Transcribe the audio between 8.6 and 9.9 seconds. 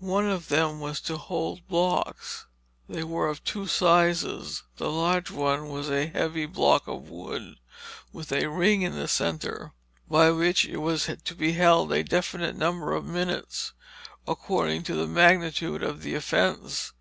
in the centre,